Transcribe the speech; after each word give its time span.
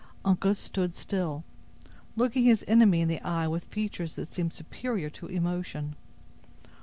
Uncas 0.25 0.57
stood 0.57 0.95
still, 0.95 1.43
looking 2.15 2.45
his 2.45 2.65
enemy 2.67 3.01
in 3.01 3.07
the 3.07 3.21
eye 3.21 3.47
with 3.47 3.65
features 3.65 4.15
that 4.15 4.33
seemed 4.33 4.51
superior 4.51 5.11
to 5.11 5.27
emotion. 5.27 5.95